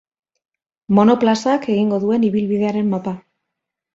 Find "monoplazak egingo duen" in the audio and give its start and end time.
0.99-2.27